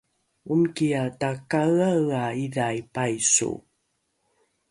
[0.51, 3.51] omikiae takaeaea idhai paiso